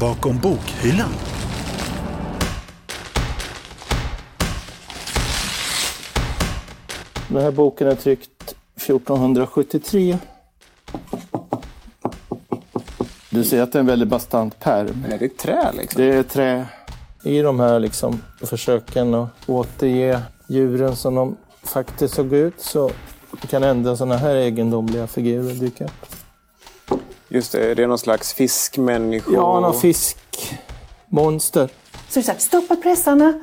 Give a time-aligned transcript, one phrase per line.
[0.00, 1.12] bakom bokhyllan.
[7.28, 10.18] Den här boken är tryckt 1473.
[13.30, 15.02] Du ser att det är en väldigt bastant pärm.
[15.02, 16.02] Men är det trä liksom?
[16.02, 16.66] Det är trä
[17.24, 22.90] i de här liksom försöken att återge djuren som de faktiskt såg ut så
[23.50, 26.15] kan ändå sådana här egendomliga figurer dyka upp.
[27.28, 29.30] Just det, det är någon slags fiskmänniska.
[29.32, 31.68] Ja, någon fiskmonster.
[32.08, 33.40] Så det är så här, stoppa pressarna.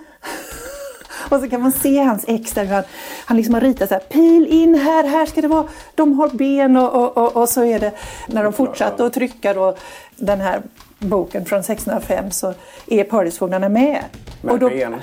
[1.29, 2.83] Och så kan man se hans ex där han,
[3.25, 6.29] han liksom har ritat så här, pil in här, här ska det vara, de har
[6.29, 7.91] ben och, och, och, och så är det
[8.27, 9.75] när de fortsatte att trycka då
[10.15, 10.61] den här
[10.99, 12.53] boken från 1605 så
[12.88, 14.03] är paradisfåglarna med.
[14.41, 14.95] Med och då, ben.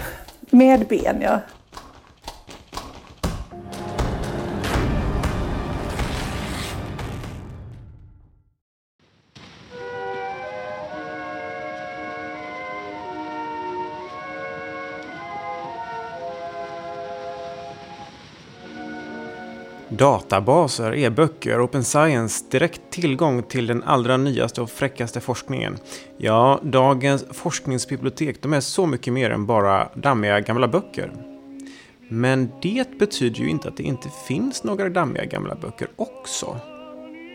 [0.50, 1.38] Med ben, ja.
[20.00, 25.78] Databaser, e-böcker Open Science direkt tillgång till den allra nyaste och fräckaste forskningen.
[26.18, 31.12] Ja, dagens forskningsbibliotek de är så mycket mer än bara dammiga gamla böcker.
[32.08, 36.60] Men det betyder ju inte att det inte finns några dammiga gamla böcker också.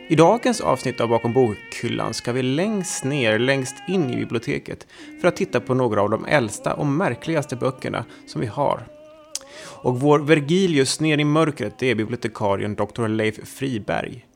[0.08, 4.86] I dagens avsnitt av Bakom bokhyllan ska vi längst ner, längst in i biblioteket
[5.20, 8.95] för att titta på några av de äldsta och märkligaste böckerna som vi har
[9.58, 13.08] och vår Vergilius ner i mörkret, det är bibliotekarien Dr.
[13.08, 14.26] Leif Friberg.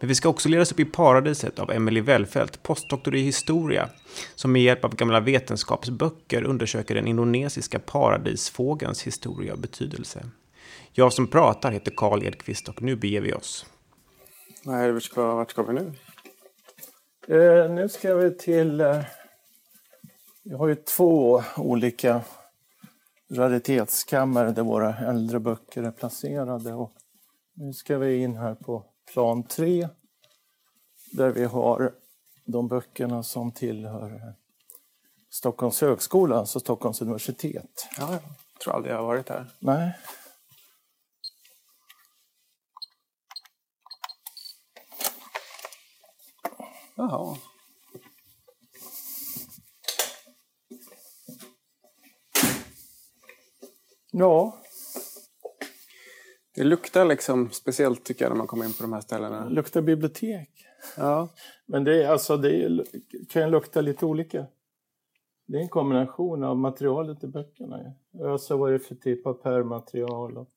[0.00, 3.88] Men vi ska också ledas upp i paradiset av Emily Wellfelt, postdoktor i historia,
[4.34, 10.24] som med hjälp av gamla vetenskapsböcker undersöker den indonesiska paradisfågelns historia och betydelse.
[10.92, 13.66] Jag som pratar heter Karl Edqvist och nu beger vi oss.
[14.62, 15.92] Nej, vart ska, vart ska vi nu?
[17.28, 18.80] Eh, nu ska vi till...
[18.80, 19.00] Eh,
[20.42, 22.20] vi har ju två olika
[23.30, 26.74] raritetskammare där våra äldre böcker är placerade.
[26.74, 26.92] Och
[27.54, 29.88] nu ska vi in här på plan 3
[31.12, 31.94] där vi har
[32.44, 34.34] de böckerna som tillhör
[35.30, 37.88] Stockholms högskola, alltså Stockholms universitet.
[37.98, 38.20] Ja, jag
[38.62, 39.46] tror aldrig jag har varit här.
[39.58, 39.98] Nej.
[46.94, 47.36] Jaha.
[54.18, 54.58] Ja,
[56.54, 59.44] Det luktar liksom speciellt tycker jag när man kommer in på de här ställena.
[59.44, 60.50] det luktar bibliotek.
[60.96, 61.28] Ja,
[61.66, 62.84] Men det, är, alltså, det är,
[63.28, 64.46] kan lukta lite olika.
[65.46, 67.94] Det är en kombination av materialet i böckerna.
[68.24, 70.48] Alltså vad är det för typ av pärlmaterial och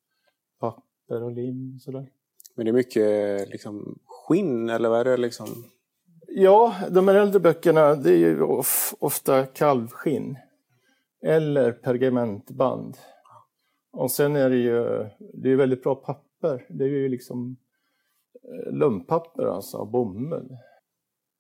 [0.60, 2.08] papper och lim och sådär.
[2.56, 5.48] men det är mycket liksom skinn eller vad är det liksom?
[6.28, 10.38] Ja, de här äldre böckerna det är ju of, ofta kalvskinn.
[11.24, 12.98] Eller pergamentband.
[13.94, 16.66] Och sen är det ju det är väldigt bra papper.
[16.70, 17.58] Det är ju liksom
[18.44, 20.58] eh, lumppapper alltså, bomull.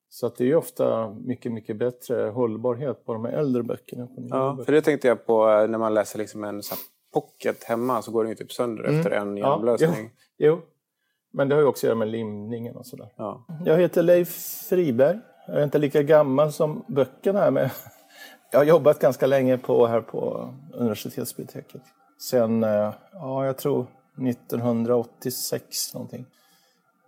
[0.09, 4.07] Så att det är ju ofta mycket, mycket bättre hållbarhet på de här äldre böckerna.
[4.07, 4.65] På Ja, böcker.
[4.65, 6.75] för det tänkte jag på eh, när man läser liksom en så
[7.13, 8.97] pocket hemma så går den ju typ sönder Mm.
[8.99, 10.09] efter en Ja, genomlösning.
[10.37, 10.59] Jo,
[11.33, 13.13] men det har ju också att göra med limningen och sådär.
[13.17, 13.45] Ja.
[13.65, 14.29] Jag heter Leif
[14.69, 15.19] Friberg.
[15.47, 17.69] Jag är inte lika gammal som böckerna här, men
[18.51, 21.81] jag har jobbat ganska länge på, här på universitetsbiblioteket.
[22.21, 23.85] Sen, eh, ja, jag tror
[24.27, 26.25] 1986 någonting.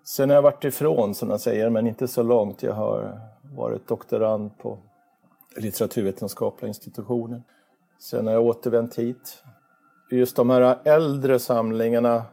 [0.04, 2.64] Sen har jag varit ifrån, som jag säger, men inte så långt.
[2.64, 3.20] Jag har
[3.56, 4.78] varit doktorand på
[5.58, 7.44] litteraturvetenskapliga institutionen.
[8.00, 9.44] Sen har jag återvänt hit.
[10.12, 12.24] Just de här äldre samlingarna,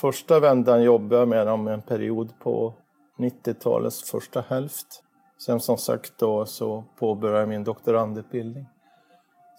[0.00, 2.74] första vändan jobbade jag med dem en period på
[3.18, 5.02] 90-talets första hälft.
[5.46, 8.66] Sen som sagt då så påbörjade jag min doktorandutbildning.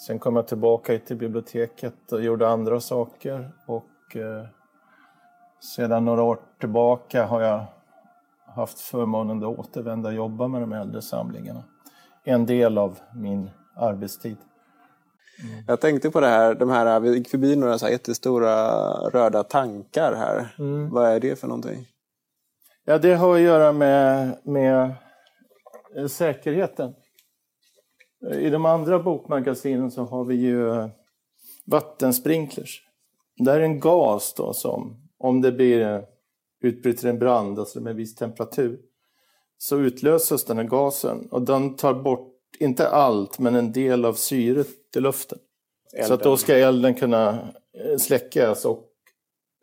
[0.07, 4.45] Sen kom jag tillbaka hit till biblioteket och gjorde andra saker och eh,
[5.75, 7.65] sedan några år tillbaka har jag
[8.55, 11.63] haft förmånen att återvända och jobba med de äldre samlingarna.
[12.23, 14.37] En del av min arbetstid.
[15.67, 18.67] Jag tänkte på det här, de här, vi gick förbi några så här jättestora
[19.09, 20.55] röda tankar här.
[20.59, 20.89] Mm.
[20.89, 21.87] Vad är det för någonting?
[22.85, 24.93] Ja, det har att göra med, med
[25.95, 26.93] eh, säkerheten.
[28.33, 30.89] I de andra bokmagasinen så har vi ju
[31.65, 32.83] vattensprinklers.
[33.37, 36.05] Det är en gas då som, om det blir
[36.61, 38.79] utbryter en brand, alltså med viss temperatur,
[39.57, 44.13] så utlöses den här gasen och den tar bort, inte allt, men en del av
[44.13, 45.39] syret i luften.
[46.07, 47.29] Så att då ska elden kunna
[47.73, 48.89] eh, släckas och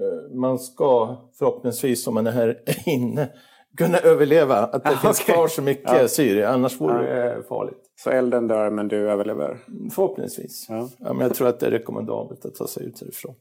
[0.01, 3.29] eh, man ska förhoppningsvis, om man är här inne,
[3.77, 4.57] kunna överleva.
[4.57, 5.35] Att det Ah, finns okej.
[5.35, 6.09] kvar så mycket Ja.
[6.09, 7.79] syre, annars vore det farligt.
[8.05, 9.59] Så elden dör men du överlever?
[9.95, 10.67] Förhoppningsvis.
[10.69, 10.89] Ja.
[10.99, 13.35] Ja, men jag tror att det är rekommendabelt att ta sig ut härifrån.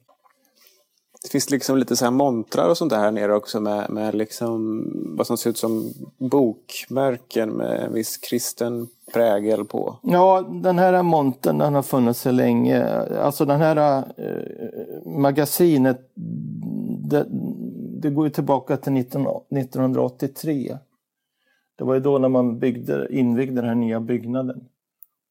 [1.24, 4.16] Det finns liksom lite så här montrar och sånt där här nere också med, med
[4.16, 4.84] liksom
[5.18, 10.00] vad som ser ut som bokmärken med en viss kristen prägel på.
[10.04, 12.84] Ja, den här montern den har funnits så länge.
[13.20, 14.44] Alltså den här eh,
[15.06, 16.00] magasinet,
[17.10, 17.26] det,
[18.06, 20.78] det går ju tillbaka till 19, 1983.
[21.76, 24.66] Det var ju då när man byggde, invigde den här nya byggnaden.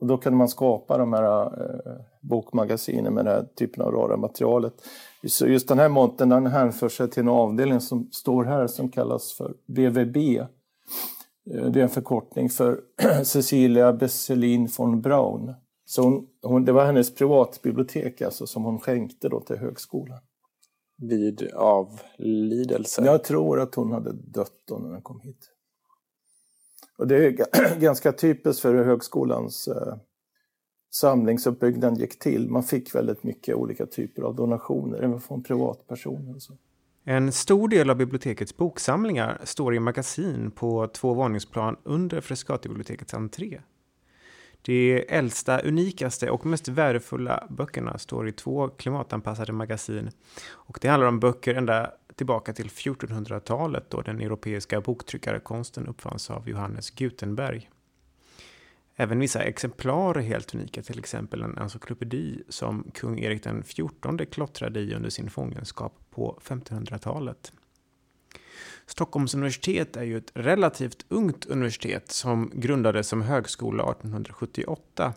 [0.01, 4.17] Och då kunde man skapa de här eh, bokmagasinen med den här typen av rara
[4.17, 4.75] materialet.
[5.27, 8.89] Så just den här montern den hänför sig till en avdelning som står här som
[8.89, 10.17] kallas för BVB.
[10.17, 10.47] Eh,
[11.45, 12.81] det är en förkortning för
[13.25, 15.55] Cecilia Besselin von Braun.
[15.87, 20.19] Så hon, hon, det var hennes privatbibliotek alltså, som hon skänkte då till högskolan.
[20.97, 23.05] Vid avlidelse.
[23.05, 25.51] Jag tror att hon hade dött då när hon kom hit.
[26.99, 27.37] Och det är
[27.81, 29.97] ganska typiskt för hur högskolans eh,
[30.91, 32.51] samlingsuppbyggnad gick till.
[32.51, 36.35] Man fick väldigt mycket olika typer av donationer, även från privatpersoner.
[36.35, 36.59] Och så.
[37.05, 43.61] En stor del av bibliotekets boksamlingar står i magasin på två våningsplan under Frescatibibliotekets entré.
[44.67, 50.11] De äldsta, unikaste och mest värdefulla böckerna står i två klimatanpassade magasin.
[50.47, 56.49] Och det handlar om böcker ända tillbaka till 1400-talet då den europeiska boktryckarkonsten uppfanns av
[56.49, 57.71] Johannes Gutenberg.
[58.97, 63.89] Även vissa exemplar är helt unika, till exempel en encyklopedi som kung Erik XIV
[64.31, 67.53] klottrade i under sin fångenskap på 1500-talet.
[68.87, 75.13] Stockholms universitet är ju ett relativt ungt universitet som grundades som högskola 1878.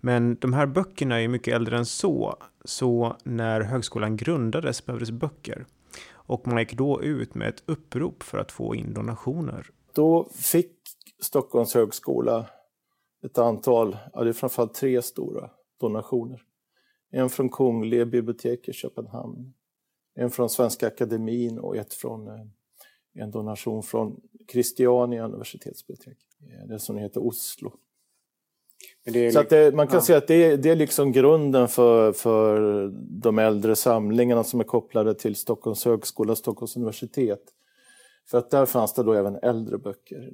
[0.00, 5.10] Men de här böckerna är ju mycket äldre än så, så när högskolan grundades behövdes
[5.10, 5.66] böcker.
[6.12, 9.70] Och man gick då ut med ett upprop för att få in donationer.
[9.92, 10.72] Då fick
[11.22, 12.46] Stockholms högskola
[13.24, 15.50] ett antal, ja det är framförallt tre stora
[15.80, 16.42] donationer.
[17.10, 19.54] En från Kungliga biblioteket i Köpenhamn,
[20.14, 22.46] en från Svenska Akademin och ett från eh,
[23.14, 24.20] en donation från
[24.52, 27.72] Christiania universitetsbibliotek, eh, det som heter Oslo.
[29.04, 30.00] Är Så det, man kan ja.
[30.00, 32.88] säga att det det är liksom grunden för, för
[33.22, 37.42] de äldre samlingarna som är kopplade till Stockholms högskola och Stockholms universitet.
[38.30, 40.32] För att där fanns det då även äldre böcker.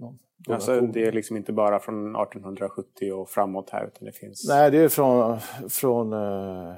[0.48, 4.48] Alltså, det är liksom inte bara från 1870 och framåt här utan det finns...
[4.48, 5.38] Nej, det är från,
[5.68, 6.74] från eh,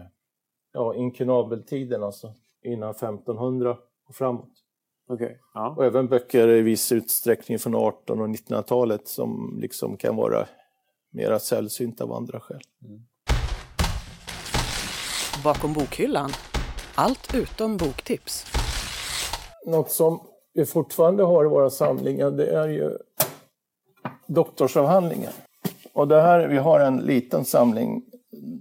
[0.72, 3.76] ja, inkunabeltiden, alltså innan 1500
[4.08, 4.61] och framåt.
[5.08, 5.40] Okej.
[5.54, 5.74] Ja.
[5.76, 10.46] Och även böcker i viss utsträckning från 1800 och 1900-talet som liksom kan vara
[11.10, 12.60] mera sällsynta av andra skäl.
[15.44, 16.30] Bakom bokhyllan.
[16.94, 18.46] Allt utom boktips.
[19.66, 20.20] Något som
[20.54, 22.98] vi fortfarande har i våra samlingar det är ju
[24.26, 25.32] doktorsavhandlingar.
[25.92, 28.02] Och det här, vi har en liten samling.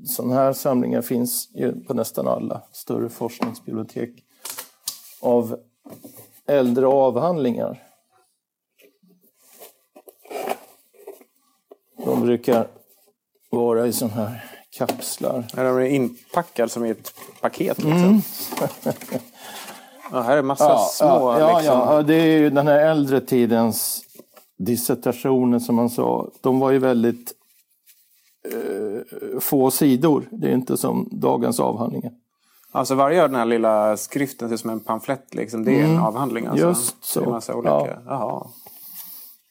[0.05, 4.09] Sådana här samlingar finns ju på nästan alla större forskningsbibliotek
[5.21, 5.59] av
[6.51, 7.83] äldre avhandlingar.
[12.06, 12.68] De brukar
[13.51, 14.44] vara i sådana här
[14.77, 15.45] kapslar.
[15.56, 18.21] Här är de inpackad som i ett paket liksom.
[20.12, 21.80] ja, här är massa små ja, ja, liksom.
[21.80, 24.03] ja, ja, det är ju den här äldre tidens
[24.57, 26.31] dissertationer som man sa.
[26.42, 27.33] De var ju väldigt
[28.51, 30.27] eh, få sidor.
[30.31, 32.12] Det är inte som dagens avhandlingar.
[32.71, 35.65] Alltså varje av den här lilla skriften ser ut som en pamflett liksom.
[35.65, 36.67] Det är en avhandling alltså.
[36.67, 37.19] Just så.
[37.19, 37.99] Det är en massa olika.
[38.05, 38.51] Ja.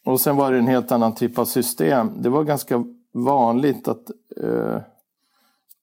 [0.07, 2.11] Och sen var det en helt annan typ av system.
[2.23, 2.85] Det var ganska
[3.15, 4.11] vanligt att,
[4.43, 4.77] eh,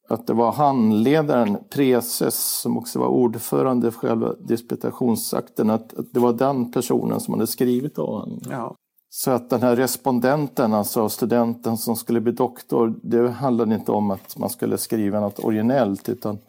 [0.10, 6.20] att det var handledaren, preses, som också var ordförande för själva disputationsakten, att, att det
[6.20, 8.52] var den personen som hade skrivit avhandlingen.
[8.52, 8.76] Ja.
[9.10, 14.12] Så att den här respondenten, alltså studenten som skulle bli doktor, det handlade inte om
[14.12, 16.40] att man skulle skriva något originellt utan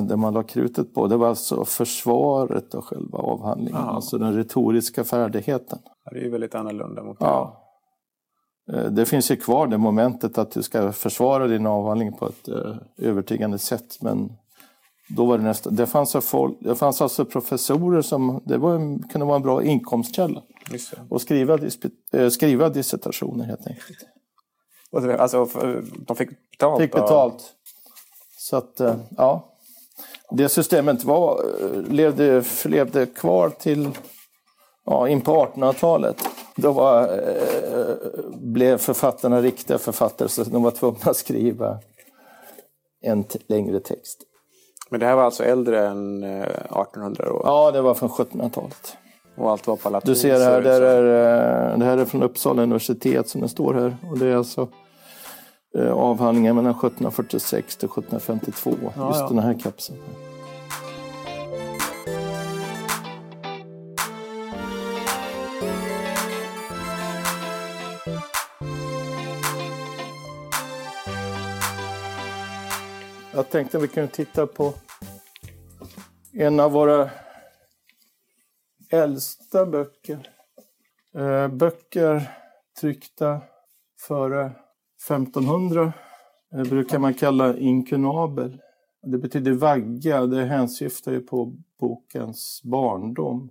[0.00, 3.90] det man la krutet på det var alltså försvaret av själva avhandlingen, Ja.
[3.90, 5.78] alltså den retoriska färdigheten.
[6.10, 7.62] Det är ju väldigt annorlunda mot Ja.
[8.72, 12.48] Eh, Det finns ju kvar det momentet att du ska försvara din avhandling på ett
[12.48, 14.32] eh, övertygande sätt men
[15.08, 15.70] då var det nästa.
[15.70, 20.42] Det fanns, folk, det fanns alltså professorer som, det var, kunde vara en bra inkomstkälla.
[20.70, 20.78] Det.
[21.10, 21.58] Och skriva,
[22.12, 23.98] eh, skriva dissertationer helt enkelt.
[25.20, 25.48] Alltså,
[26.06, 26.80] de fick betalt?
[26.82, 27.52] Fick betalt.
[28.38, 29.52] Så att, eh, ja.
[30.30, 33.90] Det systemet var, eh, levde, levde kvar till
[34.86, 36.16] ja, in på 1800-talet.
[36.56, 37.94] Då var, eh,
[38.34, 41.78] blev författarna riktiga författare så de var tvungna att skriva
[43.02, 44.22] en längre text.
[44.90, 47.42] Men det här var alltså äldre än eh, 1800 år?
[47.44, 48.96] Ja, det var från 1700-talet.
[49.36, 50.12] Och allt var på latin.
[50.12, 50.84] Du ser ser här, det som.
[50.84, 53.96] är, eh, det här är från Uppsala universitet som den står här.
[54.10, 54.68] Och det är alltså eh,
[55.80, 58.70] avhandlingar mellan 1746 till 1752.
[58.96, 59.28] Ja, just ja.
[59.28, 59.98] den här kapseln.
[73.36, 74.74] Jag tänkte vi kunde titta på
[76.32, 77.10] en av våra
[78.90, 80.30] äldsta böcker.
[81.14, 82.30] Eh, böcker
[82.80, 83.40] tryckta
[84.00, 84.50] före
[85.04, 85.92] 1500
[86.54, 88.58] eh, brukar man kalla inkunabel.
[89.02, 93.50] Det betyder vagga, det hänsyftar ju på bokens barndom.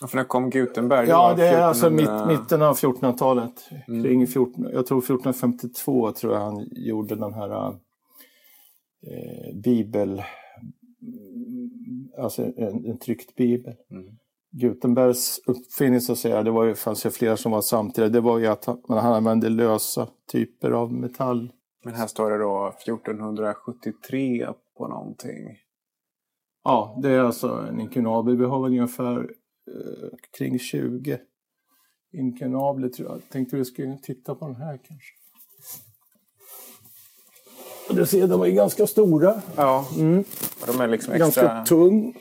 [0.00, 1.08] Ja, för när kom Gutenberg?
[1.08, 3.68] Ja, det är alltså 1400 mitt, mitten av 1400-talet.
[3.86, 7.68] Kring 14, jag tror 1452 tror jag han gjorde den här
[9.06, 10.22] eh, bibel,
[12.18, 13.74] alltså en, en tryckt bibel.
[14.52, 18.20] Gutenbergs uppfinning så att säga, det var ju, fanns ju flera som var samtidiga, det
[18.20, 21.52] var ju att han, man han använde lösa typer av metall.
[21.84, 25.56] Men här står det då 1473 på någonting.
[26.64, 28.36] Ja, det är alltså en inkunabel.
[28.36, 31.18] Vi har väl ungefär eh, kring 20
[32.12, 33.20] inkunabler tror jag.
[33.28, 35.12] Tänkte vi skulle titta på den här kanske.
[37.90, 39.42] Du ser, de är ganska stora.
[39.56, 39.86] Ja,
[40.60, 41.18] och de är liksom extra...
[41.18, 42.14] Ganska tung.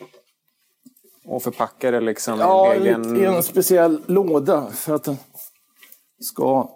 [1.26, 3.18] Och förpackade liksom i Ja, en egen...
[3.18, 5.18] i en speciell låda för att den
[6.20, 6.70] ska...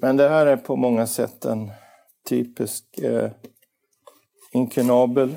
[0.00, 1.70] Men det här är på många sätt en
[2.28, 3.30] typisk eh,
[4.52, 5.36] inkunabel.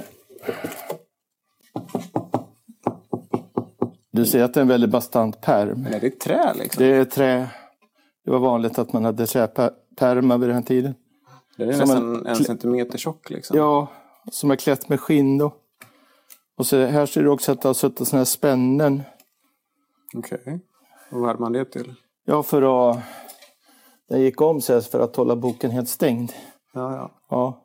[4.12, 5.82] Du ser att det är en väldigt bastant perm.
[5.82, 6.84] Men är det trä liksom?
[6.84, 7.50] Det är trä.
[8.26, 10.96] Det var vanligt att man hade träpärmar vid den här tiden.
[11.58, 13.58] Den är som nästan en- en, centimeter tjock liksom.
[13.58, 13.88] Ja,
[14.32, 15.54] som är klätt med skinn då.
[16.58, 19.04] Och så här ser du också att det har suttit sådana här spännen.
[20.16, 20.60] Okej.
[21.12, 21.94] Och vad hade man det till?
[22.26, 23.00] Ja, för att...
[24.10, 26.32] Den gick om sig för att hålla boken helt stängd.
[26.74, 27.12] Ja, ja.
[27.30, 27.62] Ja.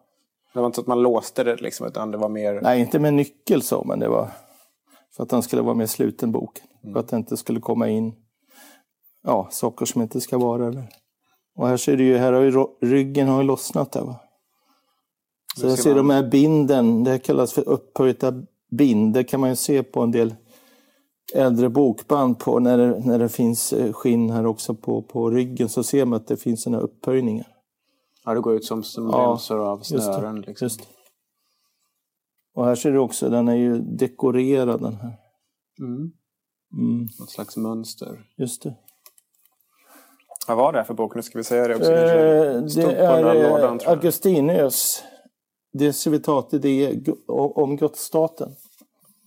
[0.54, 2.60] Det var inte så att man låste det liksom, utan det var mer...
[2.60, 4.30] Nej, inte med nyckel så, men det var
[5.16, 6.60] för att den skulle vara mer sluten bok.
[6.92, 8.14] För att det inte skulle komma in
[9.22, 10.88] ja, saker som inte ska vara där.
[11.56, 14.16] Och här ser du ju, här har ju ryggen har ju lossnat där va.
[15.56, 15.96] Så jag ser ser man.
[15.96, 18.32] de här binden, det här kallas för upphöjda
[18.70, 19.14] bind.
[19.14, 20.34] Det kan man ju se på en del
[21.34, 25.68] äldre bokband på när det, när det finns eh, skinn här också på, på ryggen
[25.68, 27.46] så ser man att det finns här upphöjningar.
[28.24, 30.40] Ja, det går ut som, som Ja, remsor av Just det, snören.
[30.40, 30.64] Liksom.
[30.64, 30.80] Just.
[32.54, 35.12] Och här ser du också, den är ju dekorerad den här.
[35.80, 36.12] Mm.
[36.72, 38.24] Mm, Något slags mönster.
[38.36, 38.74] just det.
[40.48, 41.14] Vad var det här för bok?
[41.14, 41.92] Nu ska vi säga det också.
[41.92, 43.78] Eh, det är lådan,
[45.74, 45.88] eh, tror jag.
[45.88, 48.56] Augustinus De Civitate de, om godsstaten.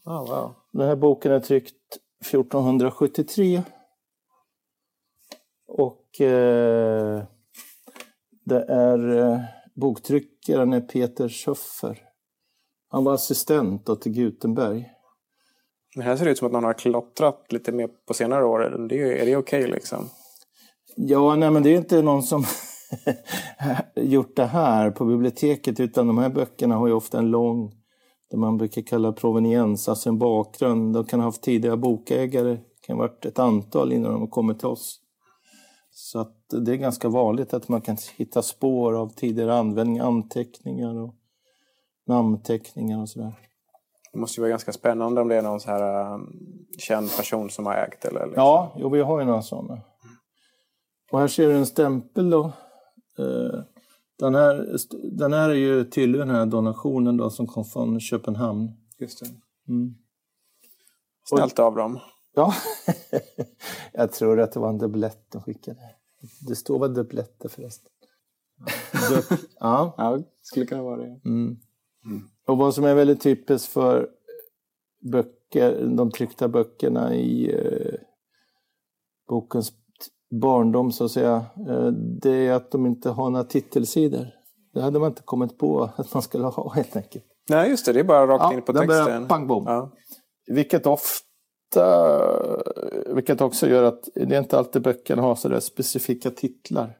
[0.05, 0.55] Ah, wow.
[0.71, 3.63] Den här boken är tryckt 1473.
[5.67, 7.23] Och eh,
[8.45, 9.39] det är eh,
[9.75, 11.99] boktryckaren är Peter Schöffer.
[12.89, 14.89] Han var assistent till Gutenberg.
[15.95, 18.63] Men här ser det ut som att någon har klottrat lite mer på senare år.
[18.63, 20.09] Är det, är det okej liksom?
[20.95, 22.45] Ja, nej men det är inte någon som
[23.95, 27.71] gjort det här på biblioteket utan de här böckerna har ju ofta en lång,
[28.29, 30.93] det man brukar kalla proveniens, alltså en bakgrund.
[30.93, 34.27] De kan ha haft tidigare bokägare, det kan ha varit ett antal innan de har
[34.27, 34.99] kommit till oss.
[35.91, 41.01] Så att det är ganska vanligt att man kan hitta spår av tidigare användning, anteckningar
[41.01, 41.15] och
[42.07, 43.33] namnteckningar och sådär.
[44.13, 46.33] Det måste ju vara ganska spännande om det är någon så här um,
[46.77, 48.43] känd person som har ägt eller liksom.
[48.43, 49.81] Ja, jo, vi har ju några sådana.
[51.11, 52.51] Och här ser du en stämpel då.
[53.19, 53.59] Eh,
[54.19, 54.77] Den här,
[55.17, 58.71] den här är ju till den här donationen då som kom från Köpenhamn.
[58.99, 59.25] Just det.
[59.67, 59.95] Mm.
[61.29, 61.99] Snällt av dem.
[62.35, 62.53] Ja,
[63.93, 65.79] jag tror att det var en dubblett de skickade.
[66.47, 67.89] Det står väl dubbletter förresten.
[69.09, 69.93] Du- ja.
[69.97, 71.19] Ja, skulle kunna vara det.
[71.25, 71.57] Mm.
[72.47, 74.09] Och vad som är väldigt typiskt för
[75.11, 77.93] böcker, de tryckta böckerna i eh,
[79.27, 79.73] bokens
[80.41, 81.87] barndom så att säga, eh,
[82.21, 84.27] det är att de inte har några titelsidor.
[84.73, 87.25] Det hade man inte kommit på att man skulle ha helt enkelt.
[87.49, 87.93] Nej, just det.
[87.93, 89.27] Det är bara rakt Ja, in på texten.
[89.27, 89.63] pang bom.
[89.67, 89.91] Ja.
[90.47, 91.85] Vilket ofta,
[93.15, 96.97] vilket också gör att det är inte alltid böckerna har sådär specifika titlar.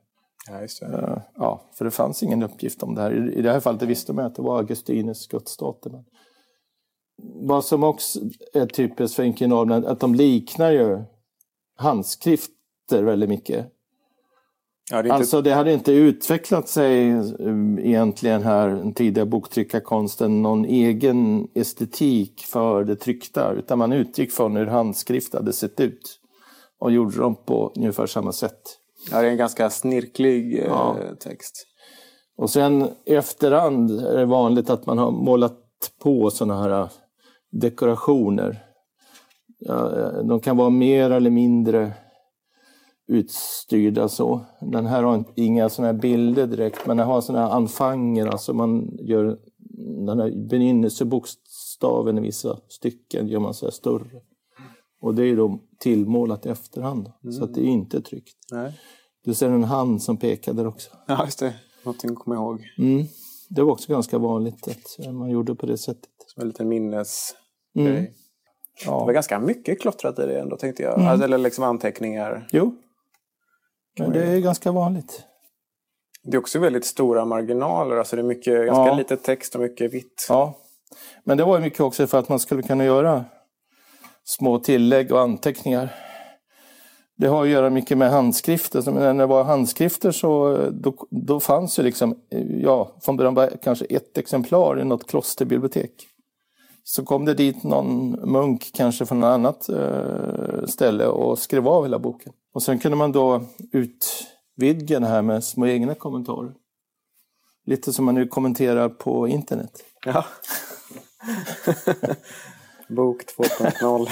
[0.50, 0.86] ja, just det.
[0.86, 3.38] Eh, Ja, för det fanns ingen uppgift om det här.
[3.38, 5.90] I- det här fallet visste man att det var Augustinus gudsstater.
[5.90, 6.04] Men
[7.48, 8.20] vad som också
[8.54, 11.04] är typiskt för inkunablerna är att de liknar ju
[12.94, 13.68] handskrifter väldigt mycket.
[14.92, 15.16] Ja, det inte...
[15.16, 22.44] Alltså det hade inte utvecklat sig um, egentligen här, den tidiga boktryckarkonsten, någon egen estetik
[22.46, 23.54] för det tryckta.
[23.54, 26.20] Utan man utgick från hur handskrift hade sett ut.
[26.80, 28.80] Och gjorde dem på ungefär samma sätt.
[29.12, 30.98] Ja, det är en ganska snirklig eh, Ja.
[31.20, 31.68] text.
[32.38, 35.60] Och sen i efterhand är det vanligt att man har målat
[36.04, 36.90] på sådana här äh,
[37.52, 38.64] dekorationer.
[39.70, 41.92] Eh, de kan vara mer eller mindre
[43.08, 44.42] utstyrda så.
[44.62, 48.26] Den här har inte- inga sådana här bilder direkt, men den har sådana här anfanger,
[48.28, 49.38] alltså man gör
[50.08, 54.22] den här begynnelsebokstaven i vissa stycken gör man så här större.
[55.02, 58.38] Och det är då tillmålat i efterhand, så att det är inte tryckt.
[58.52, 58.80] Nej.
[59.26, 60.90] Du ser en hand som pekar där också.
[61.08, 61.54] Ja, just det.
[61.86, 62.62] Någonting att komma ihåg.
[62.78, 63.06] Mm.
[63.50, 66.10] Det var också ganska vanligt att man gjorde på det sättet.
[66.28, 67.36] Som en liten minnesgrej.
[67.78, 67.94] Mm.
[68.84, 69.12] Det var Ja.
[69.12, 70.94] ganska mycket klottrat i det ändå, tänkte jag.
[70.96, 71.08] Mm.
[71.08, 72.48] Alltså, eller liksom anteckningar.
[72.52, 72.76] Jo,
[74.00, 75.24] men det är ganska vanligt.
[76.24, 77.98] Det är också väldigt stora marginaler.
[77.98, 78.96] Alltså det är mycket, ganska Ja.
[78.96, 80.26] lite text och mycket vitt.
[80.30, 80.54] Ja.
[81.24, 83.26] Men det var ju mycket också för att man skulle kunna göra
[84.24, 85.90] små tillägg och anteckningar.
[87.16, 88.82] Det har att göra mycket med handskrifter.
[88.82, 92.20] Så när det var handskrifter så då, då fanns ju liksom,
[92.62, 95.92] ja, från början bara kanske ett exemplar i något klosterbibliotek.
[96.84, 101.84] Så kom det dit någon munk, kanske från något annat eh, ställe och skrev av
[101.84, 102.34] hela boken.
[102.54, 106.54] Och sen kunde man då utvidga det här med små egna kommentarer.
[107.66, 109.72] Lite som man nu kommenterar på internet.
[110.06, 110.26] Ja.
[112.96, 114.08] Bok 2.0.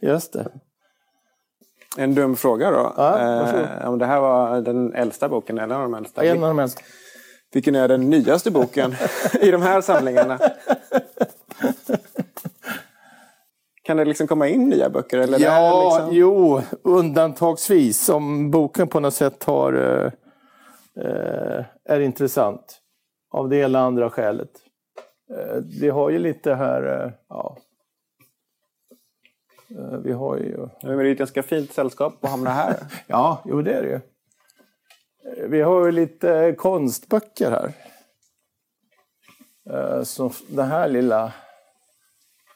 [0.00, 0.50] Just det.
[1.96, 2.94] En dum fråga då.
[2.96, 6.24] Ja, eh, om det här var den äldsta boken, eller en av de äldsta.
[6.24, 6.80] En av de äldsta.
[7.52, 8.94] Vilken är den nyaste boken
[9.40, 10.38] i de här samlingarna?
[13.90, 15.18] Kan det liksom komma in nya böcker?
[15.18, 16.16] Eller Ja, liksom...
[16.16, 18.08] jo, undantagsvis.
[18.08, 20.12] Om boken på något sätt har, eh,
[21.04, 22.80] eh, är intressant.
[23.30, 24.50] Av det eller andra skälet.
[25.30, 27.56] Eh, vi har ju lite här, eh, ja.
[29.78, 30.68] Eh, vi har ju...
[30.82, 32.76] Men det är ett ganska fint sällskap att hamna här.
[33.06, 34.00] Ja, jo det är det ju.
[35.42, 37.72] Eh, Vi har ju lite konstböcker här.
[40.04, 41.32] Så den här lilla...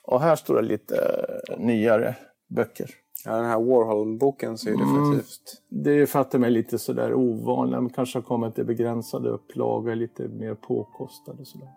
[0.07, 0.97] Och här står det lite
[1.49, 2.17] eh, nyare
[2.49, 2.90] böcker.
[3.25, 5.62] Ja, den här Warhol-boken så är det definitivt...
[5.69, 7.77] Det är för att de är lite sådär ovanliga.
[7.77, 11.45] De kanske har kommit i begränsade upplagor, lite mer påkostade.
[11.45, 11.69] Sådär.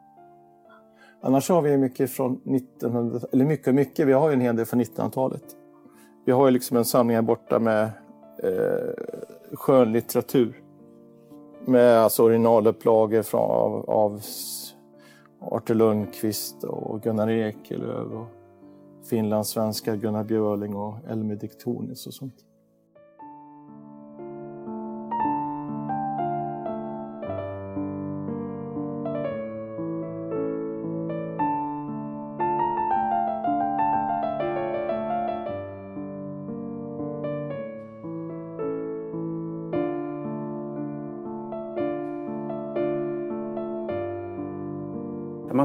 [1.21, 4.65] Annars har vi mycket från 1900 eller mycket mycket, vi har ju en hel del
[4.65, 5.43] från 1900-talet.
[6.25, 7.83] Vi har ju liksom en samling här borta med
[8.43, 8.93] eh,
[9.53, 10.61] skönlitteratur.
[11.65, 14.21] Med alltså originalupplagor från, av, av
[15.39, 18.27] Artur Lundqvist och Gunnar Ekelöf och
[19.09, 22.46] finlandssvenska Gunnar Björling och Elmi Diktonis och sånt.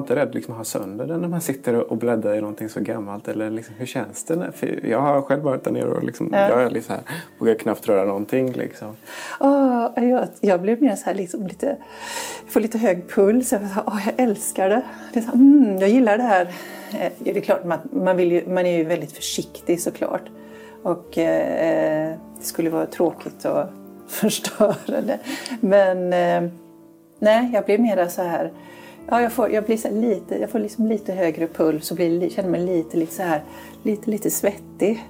[0.03, 2.81] Inte rädd liksom att ha sönder den när man sitter och bläddrar i någonting så
[2.81, 3.29] gammalt?
[3.29, 4.37] Eller liksom, hur känns det?
[4.37, 6.49] När, för jag har själv varit där nere och liksom, Ja.
[6.49, 7.03] jag är lite så här,
[7.39, 8.53] vågar knappt röra någonting.
[8.53, 8.97] Liksom.
[9.41, 11.77] Åh, jag, jag blev mer så här liksom lite,
[12.49, 13.53] får lite hög puls.
[13.53, 14.83] Jag, åh, jag älskar det.
[15.13, 16.47] det är så här, mm, jag gillar det här.
[17.01, 20.23] Eh, Det är klart, man, man, ju, man är ju väldigt försiktig såklart.
[20.83, 23.71] Och eh, det skulle vara tråkigt att
[24.09, 25.19] förstöra det.
[25.61, 26.51] Men eh,
[27.19, 28.53] nej, jag blir mer så här.
[29.09, 32.31] Ja, jag får, jag blir så lite, jag får liksom lite högre puls och blir,
[32.31, 33.43] känner mig lite, lite, så här,
[33.83, 35.05] lite, lite svettig.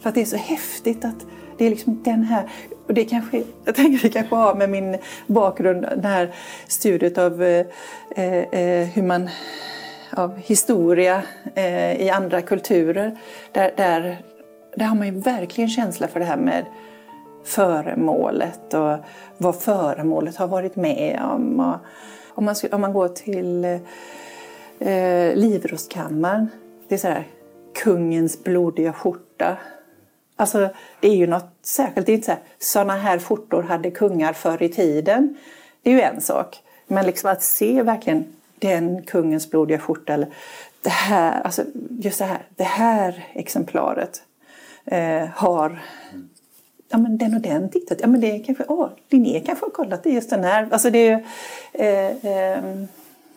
[0.00, 1.26] För att det är så häftigt att
[1.58, 2.48] det är liksom den här...
[2.86, 6.34] Och det kanske, jag tänker det kanske har med min bakgrund, den här
[6.68, 7.66] studiet av eh,
[8.16, 9.28] eh, hur man
[10.16, 11.22] av historia
[11.54, 13.18] eh, i andra kulturer.
[13.52, 14.18] Där, där,
[14.76, 16.64] där har man ju verkligen känsla för det här med
[17.44, 18.96] föremålet och
[19.38, 21.60] vad föremålet har varit med om.
[21.60, 21.76] Och
[22.34, 23.64] om, man, om man går till
[24.78, 26.48] eh, Livrustkammaren,
[26.88, 27.26] det är så här
[27.74, 29.56] kungens blodiga skjorta.
[30.36, 30.68] Alltså,
[31.00, 32.06] det är ju något särskilt.
[32.06, 35.36] Det är inte så här, sådana här skjortor hade kungar förr i tiden.
[35.82, 36.62] Det är ju en sak.
[36.86, 38.24] Men liksom att se verkligen
[38.58, 40.28] den kungens blodiga skjorta, eller
[40.82, 44.22] det här, alltså just det här, det här exemplaret
[44.84, 45.82] eh, har
[46.88, 47.98] ja, men den och den tittat.
[48.00, 50.68] Ja, men det är kanske, åh, Linné kanske har kollat det just den här.
[50.70, 51.24] Alltså det, är
[51.72, 52.86] eh, ehm,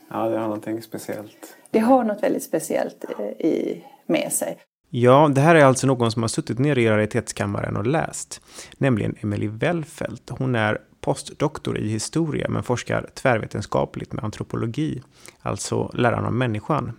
[0.10, 1.56] Ja, det har någonting speciellt.
[1.72, 4.58] det har något väldigt speciellt eh, i, med sig.
[4.90, 8.42] Ja, det här är alltså någon som har suttit nere i raritetskammaren och läst.
[8.78, 10.30] Nämligen Emily Wellfelt.
[10.30, 15.02] Hon är postdoktor i historia men forskar tvärvetenskapligt med antropologi,
[15.40, 16.92] alltså läran om människan.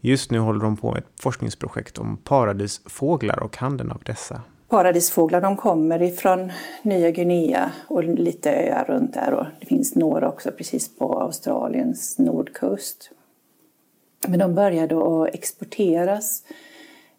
[0.00, 4.42] Just nu håller de på med ett forskningsprojekt om paradisfåglar och handeln av dessa.
[4.68, 6.52] Paradisfåglar de kommer ifrån
[6.82, 12.18] Nya Guinea och lite öar runt där och det finns några också precis på Australiens
[12.18, 13.10] nordkust.
[14.28, 16.42] Men de började att exporteras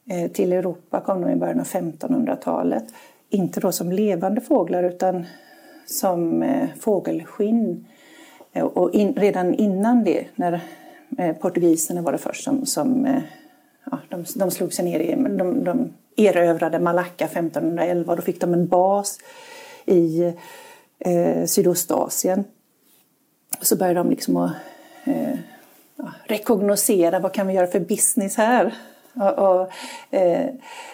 [0.09, 2.83] eh, till Europa, kom de i början av 1500-talet.
[3.29, 5.25] Inte då som levande fåglar utan
[5.85, 7.85] som eh, fågelskinn.
[8.53, 10.61] Eh, och in, redan innan det, när
[11.33, 13.21] portugiserna var det först som, som
[13.91, 18.41] ja, de, de slog sig ner i, de, de erövrade Malacca 1511 och då fick
[18.41, 19.19] de en bas
[19.85, 20.33] i
[20.99, 22.43] eh, Sydostasien.
[23.61, 24.51] Så började de liksom att
[25.03, 25.37] eh,
[26.23, 28.73] rekognosera vad kan vi göra för business här.
[29.13, 29.69] Och, och
[30.13, 30.49] eh,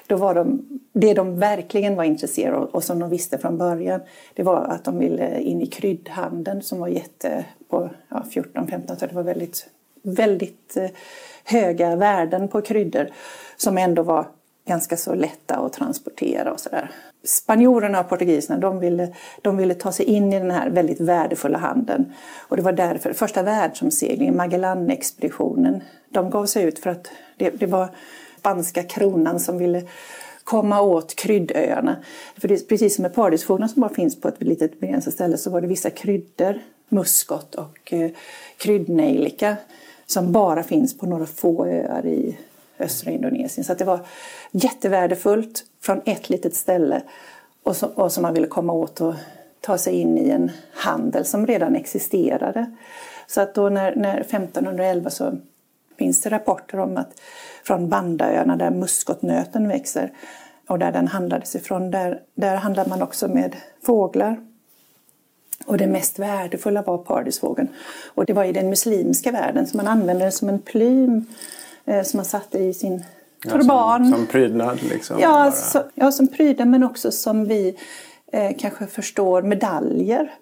[0.07, 4.01] då var de, det de verkligen var intresserade av och som de visste från början
[4.33, 8.99] det var att de ville in i kryddhandeln som var jätte på ja, 14-15-talet.
[8.99, 9.69] Det var väldigt,
[10.01, 10.89] väldigt eh,
[11.45, 13.07] höga värden på kryddor
[13.57, 14.27] som ändå var
[14.67, 16.91] ganska så lätta att transportera och sådär.
[17.23, 21.57] Spanjorerna och portugiserna de ville, de ville ta sig in i den här väldigt värdefulla
[21.57, 22.13] handeln.
[22.37, 27.65] Och det var därför första världsomseglingen, Magellanexpeditionen, de gav sig ut för att det, det
[27.65, 27.89] var
[28.45, 29.83] spanska kronan som ville
[30.43, 31.95] komma åt kryddöarna.
[32.37, 35.49] För det, precis som med paradisfåglarna som bara finns på ett litet begränsat ställe så
[35.49, 38.11] var det vissa kryddor, muskot och eh,
[38.57, 39.57] kryddnejlika
[40.07, 42.37] som bara finns på några få öar i
[42.79, 43.65] östra Indonesien.
[43.65, 43.99] Så det var
[44.51, 47.01] jättevärdefullt från ett litet ställe
[47.63, 49.13] och, så, och som man ville komma åt och
[49.61, 52.75] ta sig in i en handel som redan existerade.
[53.27, 55.37] Så att då när, när 1511 så
[55.97, 57.19] finns det rapporter om att
[57.63, 60.11] från Bandaöarna där muskotnöten växer
[60.67, 64.39] och där den handlades ifrån, där, där handlar man också med fåglar.
[65.65, 67.67] Och det mest värdefulla var paradisfågeln.
[68.07, 71.25] Och det var i den muslimska världen, så man använde den som en plym
[71.85, 73.03] eh, som man satte i sin
[73.43, 74.03] turban.
[74.03, 75.19] Ja, som, som prydnad liksom?
[75.19, 77.77] Ja, så, ja, som prydnad men också som vi
[78.31, 80.33] eh, kanske förstår medaljer.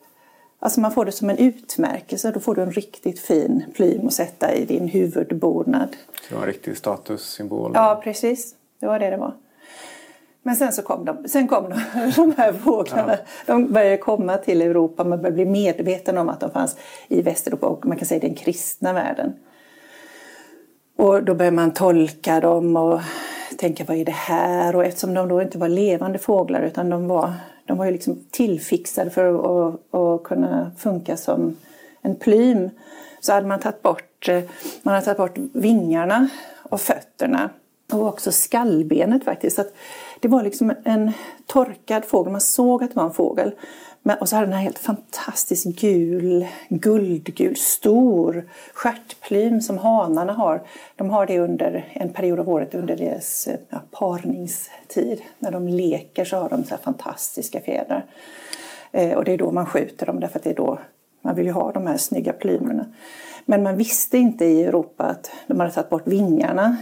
[0.60, 4.14] Alltså man får det som en utmärkelse, då får du en riktigt fin plym att
[4.14, 5.90] sätta i din huvudbonad.
[5.90, 7.72] Så det var en riktig statussymbol?
[7.76, 8.56] Ja, precis.
[8.80, 9.34] Det var det det var.
[10.44, 11.76] Men sen så kom de, sen kom de,
[12.16, 13.12] de här fåglarna.
[13.12, 13.18] Ja.
[13.46, 16.76] De började komma till Europa, man började bli medveten om att de fanns
[17.08, 19.34] i Västeuropa och man kan säga den kristna världen.
[20.98, 23.02] Och då började man tolka dem och
[23.58, 24.76] tänka vad är det här?
[24.76, 27.34] Och eftersom de då inte var levande fåglar utan de var,
[27.66, 31.56] de var ju liksom tillfixade för att, att, att kunna funka som
[32.02, 32.70] en plym
[33.20, 34.30] så hade man tagit bort,
[34.84, 36.28] man hade tagit bort vingarna
[36.64, 37.50] och fötterna
[37.92, 39.56] och också skallbenet faktiskt.
[39.56, 39.74] Så att
[40.24, 41.12] det var liksom en
[41.46, 43.52] torkad fågel, man såg att det var en fågel.
[44.02, 50.62] Men, och så hade den här helt fantastiskt gul, guldgul, stor stjärtplym som hanarna har.
[50.96, 55.22] De har det under en period av året under deras ja, parningstid.
[55.40, 58.06] När de leker så har de så här fantastiska fjädrar.
[58.92, 60.80] Eh, och det är då man skjuter dem därför att det är då
[61.22, 62.86] man vill ju ha de här snygga plymerna.
[63.46, 66.78] Men man visste inte i Europa att de hade tagit bort vingarna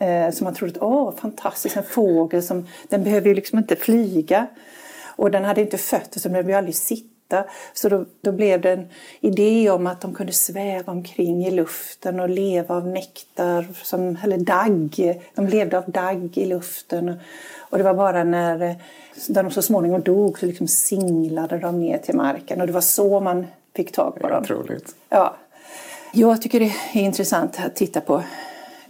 [0.00, 4.46] Eh, så man trodde åh, fantastiskt, en fågel som, den behöver ju liksom inte flyga.
[5.16, 7.44] Och den hade inte fötter så den behövde ju aldrig sitta.
[7.72, 8.88] Så då, då blev det en
[9.20, 14.38] idé om att de kunde sväva omkring i luften och leva av nektar, som, eller
[14.38, 15.20] dagg.
[15.34, 17.20] De levde av dagg i luften.
[17.58, 18.76] Och det var bara när,
[19.28, 22.60] när de så småningom dog så liksom singlade de ner till marken.
[22.60, 24.42] Och det var så man fick tag på dem.
[24.42, 24.94] Otroligt.
[25.08, 25.36] Ja.
[26.12, 28.22] Jag tycker det är intressant att titta på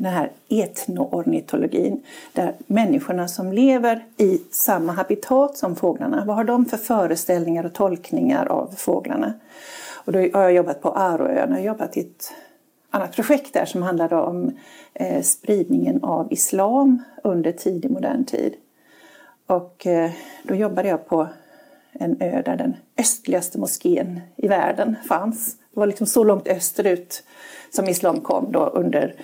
[0.00, 6.64] den här etnoornitologin där människorna som lever i samma habitat som fåglarna, vad har de
[6.64, 9.32] för föreställningar och tolkningar av fåglarna?
[10.04, 12.32] Och då har jag jobbat på Aroöarna, jag har jobbat i ett
[12.90, 14.58] annat projekt där som handlade om
[14.94, 18.54] eh, spridningen av islam under tidig modern tid.
[19.46, 20.10] Och eh,
[20.42, 21.28] då jobbade jag på
[21.92, 25.56] en ö där den östligaste moskén i världen fanns.
[25.74, 27.22] Det var liksom så långt österut
[27.70, 29.14] som islam kom då under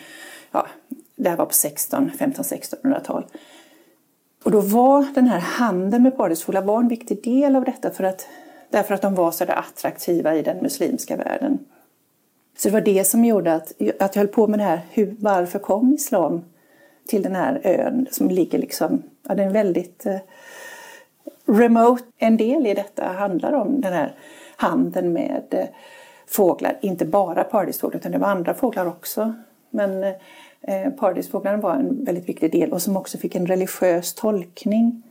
[0.57, 0.67] ja,
[1.17, 3.27] det här var på 16, 15-1600-tal.
[4.45, 8.05] Och då var den här handeln med paradisfåglar var en viktig del av detta för
[8.05, 8.29] att,
[8.71, 11.59] därför att de var så där attraktiva i den muslimska världen.
[12.57, 15.17] Så det var det som gjorde att, att jag höll på med det här, hur,
[15.19, 16.45] varför kom islam
[17.07, 20.19] till den här ön som ligger liksom, ja den är väldigt eh,
[21.47, 22.05] remote.
[22.17, 24.15] En del i detta handlar om den här
[24.57, 25.67] handeln med eh,
[26.27, 29.35] fåglar, inte bara paradisfåglar utan det var andra fåglar också.
[29.71, 30.15] Men eh,
[30.69, 35.03] Eh, paradisfåglarna var en väldigt viktig del och som också fick en religiös tolkning.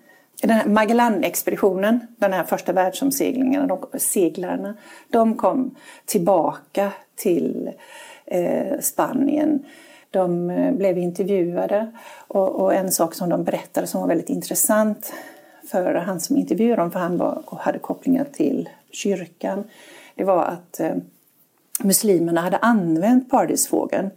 [0.42, 4.76] den här Magellan-expeditionen, den här första världsomseglingen, de, seglarna,
[5.10, 7.72] de kom tillbaka till
[8.26, 9.66] eh, Spanien.
[10.12, 11.92] De eh, blev intervjuade
[12.28, 15.14] och, och, en sak som de berättade som var väldigt intressant
[15.72, 19.64] för han som intervjuade dem, för han var, hade kopplingar till kyrkan,
[20.16, 20.96] det var att eh,
[21.84, 24.10] muslimerna hade använt paradisfågeln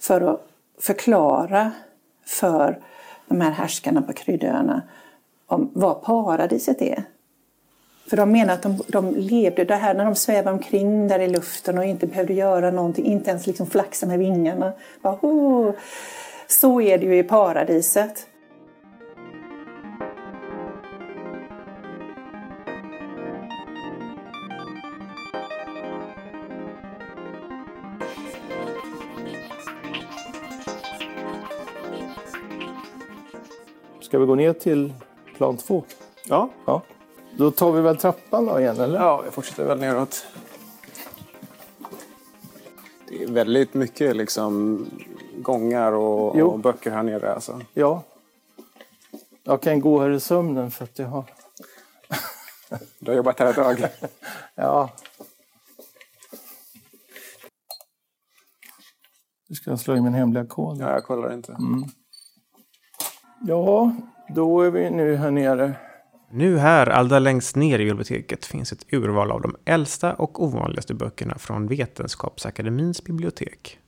[0.00, 0.49] för att
[0.80, 1.72] förklara
[2.26, 2.78] för
[3.28, 4.82] de här härskarna på kryddöarna
[5.46, 7.04] om vad paradiset är.
[8.10, 11.28] För de menar att de, de levde det här när de svävade omkring där i
[11.28, 14.72] luften och inte behövde göra någonting, inte ens liksom flaxa med vingarna.
[15.02, 15.72] Bara, oh.
[16.46, 18.26] Så är det ju i paradiset.
[34.10, 34.94] Ska vi gå ner till
[35.36, 35.84] plan två?
[36.28, 36.50] Ja.
[36.66, 36.82] ja.
[37.36, 38.98] Då tar vi väl trappan då igen, eller?
[38.98, 40.26] Ja, vi fortsätter väl neråt.
[43.08, 44.86] Det är väldigt mycket liksom
[45.38, 47.34] gångar och, och böcker här nere.
[47.34, 47.60] Alltså.
[47.74, 48.02] Ja.
[49.42, 51.24] Jag kan gå här i sömnen för att jag har...
[52.98, 53.88] du har jobbat här ett tag?
[54.54, 54.90] ja.
[59.48, 60.78] Nu ska jag slå in min hemliga kod.
[60.80, 61.52] Ja, jag kollar inte.
[61.52, 61.84] Mm.
[63.42, 63.96] Ja,
[64.28, 65.74] då är vi nu här nere.
[66.30, 70.94] Nu här, allra längst ner i biblioteket, finns ett urval av de äldsta och ovanligaste
[70.94, 73.78] böckerna från Vetenskapsakademins bibliotek.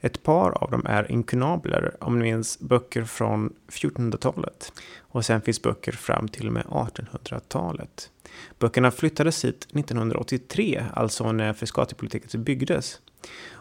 [0.00, 4.72] Ett par av dem är inkunabler, om ni minns böcker från 1400-talet.
[4.98, 8.10] Och sen finns böcker fram till och med 1800-talet.
[8.58, 13.00] Böckerna flyttades hit 1983, alltså när Frescatibiblioteket byggdes.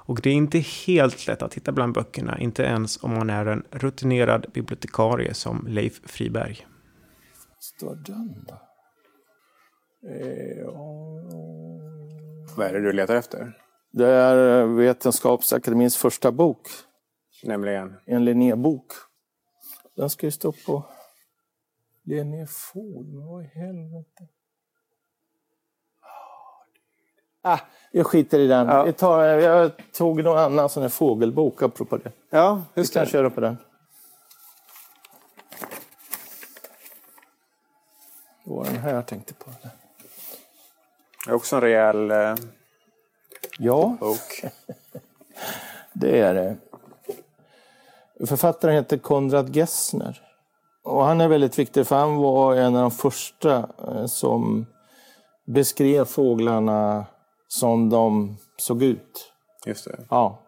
[0.07, 3.45] Och det är inte helt lätt att hitta bland böckerna, inte ens om man är
[3.45, 6.67] en rutinerad bibliotekarie som Leif Friberg.
[7.59, 8.53] Står den då?
[10.09, 10.67] Eh,
[12.57, 13.53] Vad är det du letar efter?
[13.91, 16.67] Det är Vetenskapsakademins första bok.
[17.43, 17.95] Nämligen?
[18.05, 18.91] En Linnébok.
[19.95, 20.85] Den ska ju stå på
[22.03, 23.05] Linné Ford.
[23.07, 24.27] Vad i helvete?
[27.47, 27.59] Ah,
[27.91, 28.67] jag skiter i den.
[28.67, 28.85] Ja.
[28.85, 32.11] Jag, tar, jag tog någon annan sån här fågelbok apropå det.
[32.29, 33.57] Ja, just Vi kan köra på den.
[38.43, 39.51] Det var den här jag tänkte på.
[41.25, 42.35] Det är också en rejäl eh,
[43.59, 43.97] ja.
[43.99, 44.43] bok.
[45.93, 46.57] det är det.
[48.27, 50.21] Författaren heter Konrad Gessner.
[50.83, 54.65] Och han är väldigt viktig för han var en av de första eh, som
[55.45, 57.05] beskrev fåglarna
[57.47, 59.31] som de såg ut.
[59.65, 59.99] Just det.
[60.09, 60.39] Ja.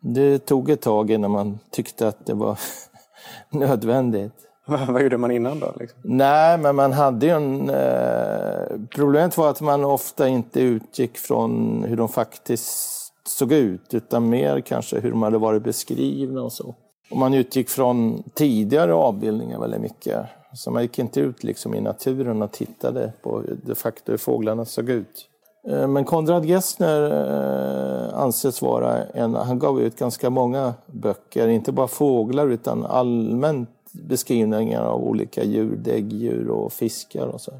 [0.00, 2.58] Det tog ett tag innan man tyckte att det var
[3.50, 4.32] nödvändigt.
[4.66, 5.74] Vad gjorde man innan då?
[5.80, 6.00] Liksom?
[6.04, 7.70] Nej, men man hade ju en...
[7.70, 14.28] Eh, problemet var att man ofta inte utgick från hur de faktiskt såg ut, utan
[14.28, 16.74] mer kanske hur de hade varit beskrivna och så.
[17.10, 20.26] Och man utgick från tidigare avbildningar väldigt mycket.
[20.54, 24.64] Så man gick inte ut liksom i naturen och tittade på de facto hur fåglarna
[24.64, 25.28] såg ut.
[25.68, 31.72] Eh, men Konrad Gessner eh, anses vara en, han gav ut ganska många böcker, inte
[31.72, 37.52] bara fåglar utan allmänt beskrivningar av olika djur, däggdjur och fiskar och så.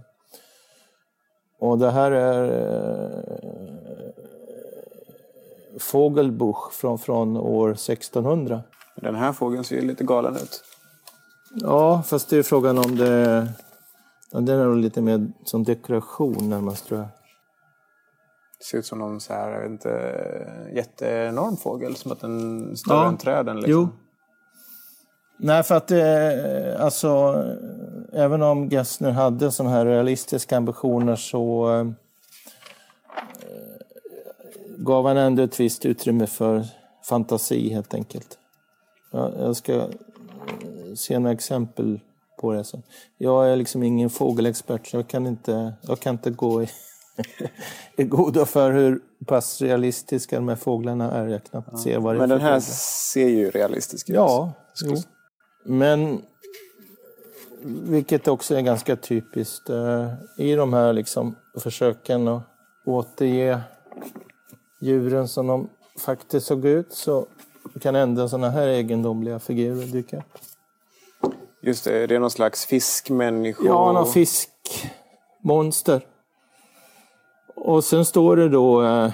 [1.59, 3.43] Och det här är eh,
[5.79, 8.63] Fågelbuch från, från år 1600.
[8.97, 10.65] Den här fågeln ser ju lite galen ut.
[11.55, 13.49] Ja, fast det är frågan om det...
[14.31, 17.09] Den är nog lite mer som dekoration närmast tror jag.
[18.63, 19.91] Det ser ut som någon så här, jag vet inte,
[20.75, 21.97] jätteenorm fågel.
[21.97, 23.09] Som att den är större ja.
[23.09, 23.57] än träden.
[23.57, 23.73] Liksom.
[23.73, 23.89] Jo.
[25.37, 27.45] Nej, för att det, alltså,
[28.13, 31.87] även om Gessner hade sådana här realistiska ambitioner så eh,
[34.79, 36.65] gav han ändå ett visst utrymme för
[37.05, 38.39] fantasi helt enkelt.
[39.11, 39.89] Jag, jag ska
[40.95, 42.01] se några exempel
[42.41, 42.83] på det sen.
[43.19, 46.69] Jag är liksom ingen fågelexpert så jag kan inte, jag kan inte gå i
[47.97, 51.27] är goda för hur pass realistiska de här fåglarna är.
[51.27, 51.79] Jag knappt ja.
[51.79, 52.75] ser vad det Men den här fåglar.
[53.13, 54.17] ser ju realistisk ut.
[54.17, 54.53] Ja,
[54.85, 54.97] jo.
[55.65, 56.23] men
[57.65, 62.43] vilket också är ganska typiskt eh, i de här liksom, försöken att
[62.87, 63.61] återge
[64.81, 67.27] djuren som de faktiskt såg ut så
[67.81, 70.39] kan ändå sådana här egendomliga figurer dyka upp.
[71.63, 73.63] Just det, det är någon slags fiskmänniska?
[73.65, 76.07] Ja, någon fiskmonster.
[77.55, 79.11] Och sen står det då eh,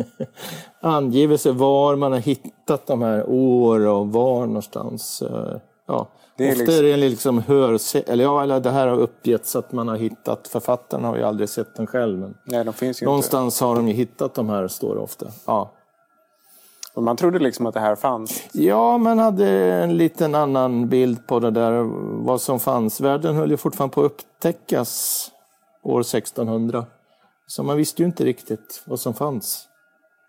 [0.80, 5.22] angivelse var man har hittat de här år och var någonstans.
[5.22, 5.56] Eh,
[5.88, 6.08] Ja.
[6.36, 7.78] Det är Ofta liksom- är det liksom hör,
[8.10, 11.48] eller ja, eller det här har uppgetts att man har hittat, författaren har ju aldrig
[11.48, 12.18] sett den själv.
[12.18, 13.04] Men Nej, de finns ju inte.
[13.04, 15.26] någonstans har de ju hittat de här, står det ofta.
[15.46, 15.70] Ja.
[16.94, 18.42] Och man trodde liksom att det här fanns.
[18.52, 21.82] Ja, man hade en liten annan bild på det där,
[22.24, 23.00] vad som fanns.
[23.00, 25.22] Världen höll ju fortfarande på att upptäckas
[25.82, 26.84] år 1600.
[27.46, 29.68] Så man visste ju inte riktigt vad som fanns.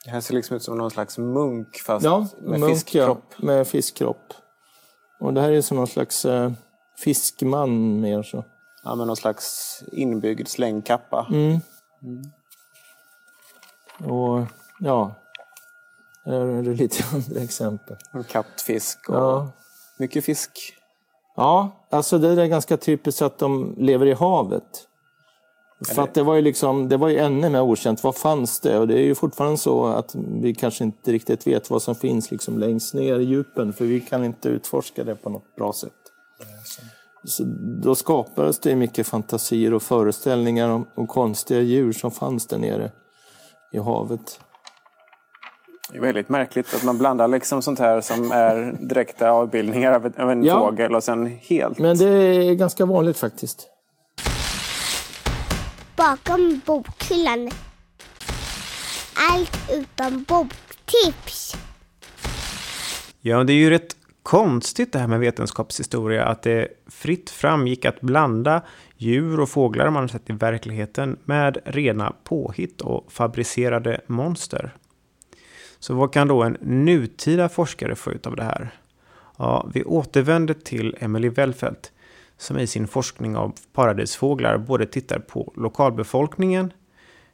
[0.05, 3.23] Det här ser liksom ut som någon slags munk fast Ja, med munk, fiskkropp.
[3.37, 4.33] Ja, med fiskkropp.
[5.19, 6.51] Och det här är som någon slags eh,
[7.03, 8.45] fiskman mer så.
[8.83, 11.27] Ja, med någon slags inbyggd slängkappa.
[11.29, 11.59] Mm.
[14.11, 14.45] Och
[14.79, 15.15] ja,
[16.25, 17.97] här är det lite andra exempel.
[18.11, 19.51] En kattfisk och Ja.
[19.97, 20.73] mycket fisk.
[21.35, 24.87] Ja, alltså det är ganska typiskt att de lever i havet.
[25.85, 28.03] För att det var ju liksom, det var ju ännu mer okänt.
[28.03, 28.79] Vad fanns det?
[28.79, 32.31] Och det är ju fortfarande så att vi kanske inte riktigt vet vad som finns
[32.31, 33.73] liksom längst ner i djupen.
[33.73, 35.91] För vi kan inte utforska det på något bra sätt.
[37.23, 37.43] Så
[37.83, 42.91] då skapades det mycket fantasier och föreställningar om, om konstiga djur som fanns där nere
[43.71, 44.39] i havet.
[45.91, 50.31] Det är väldigt märkligt att man blandar liksom sånt här som är direkta avbildningar av
[50.31, 50.59] en Ja.
[50.59, 51.79] fågel och sen helt...
[51.79, 53.67] Men det är ganska vanligt faktiskt.
[55.97, 57.49] Bakom bokhyllan.
[59.15, 61.55] Allt utom boktips.
[63.21, 66.25] Ja, det är ju rätt konstigt det här med vetenskapshistoria.
[66.25, 68.61] Att det fritt fram gick att blanda
[68.97, 74.75] djur och fåglar man sett i verkligheten med rena påhitt och fabricerade monster.
[75.79, 78.69] Så vad kan då en nutida forskare få ut av det här?
[79.37, 81.91] Ja, vi återvänder till Emily Wellfelt
[82.37, 86.73] som i sin forskning av paradisfåglar både tittar på lokalbefolkningen,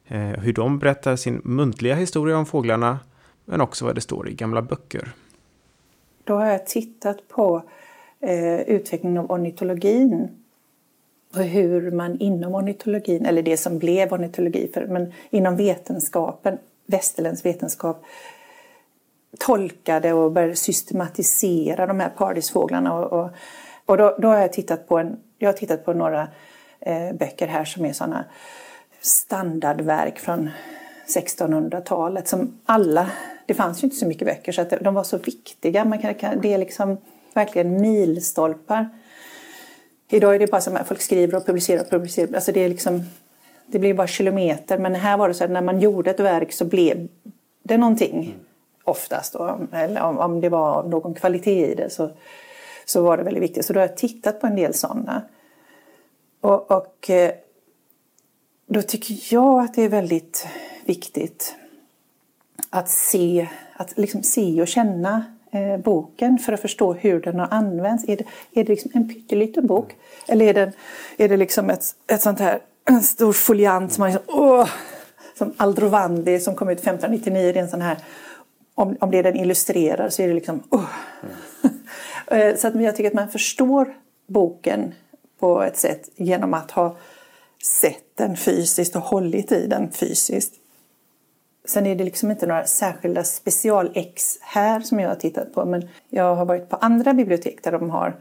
[0.06, 2.98] eh, hur de berättar sin muntliga historia om fåglarna,
[3.44, 5.12] men också vad det står i gamla böcker.
[6.24, 7.62] Då har jag tittat på
[8.20, 10.28] eh, utvecklingen av ornitologin
[11.34, 17.44] och hur man inom ornitologin, eller det som blev ornitologi, för, men inom vetenskapen, västerländsk
[17.46, 18.04] vetenskap,
[19.38, 22.94] tolkade och började systematisera de här paradisfåglarna.
[22.94, 23.30] Och, och,
[23.86, 26.28] och då, då har jag tittat på, en, jag har tittat på några
[26.80, 28.24] eh, böcker här som är sådana
[29.00, 30.50] standardverk från
[31.06, 33.10] 1600-talet som alla,
[33.46, 35.84] det fanns ju inte så mycket böcker så att de var så viktiga.
[35.84, 36.98] Man kan, det är liksom
[37.34, 38.88] verkligen milstolpar.
[40.08, 42.34] Idag är det bara som att folk skriver och publicerar och publicerar.
[42.34, 43.02] Alltså det, är liksom,
[43.66, 44.78] det blir bara kilometer.
[44.78, 47.08] Men här var det så att när man gjorde ett verk så blev
[47.62, 48.34] det någonting.
[48.84, 49.58] Oftast då.
[49.72, 52.10] Eller om, om det var någon kvalitet i det så,
[52.84, 53.66] så var det väldigt viktigt.
[53.66, 55.22] Så då har jag tittat på en del sådana.
[56.40, 57.32] Och, och eh,
[58.66, 60.46] då tycker jag att det är väldigt
[60.84, 61.54] viktigt
[62.70, 67.48] att se, att liksom se och känna eh, boken för att förstå hur den har
[67.50, 68.08] använts.
[68.08, 69.96] Är det, är det liksom en pytteliten bok?
[70.28, 70.72] Eller är det,
[71.16, 74.68] är det liksom ett, ett sånt här en stor foliant som man liksom, åh,
[75.38, 77.98] som Aldrovandi som kom ut 1599, det är en sån här
[78.74, 80.84] om, om det är den illustrerar så är det liksom åh.
[81.62, 81.70] Eh,
[82.26, 83.94] Eh, så att jag tycker att man förstår
[84.26, 84.94] boken
[85.38, 86.96] på ett sätt genom att ha
[87.64, 90.54] sett den fysiskt och hållit i den fysiskt.
[91.64, 95.88] Sen är det liksom inte några särskilda specialex här som jag har tittat på men
[96.08, 98.16] jag har varit på andra bibliotek där de har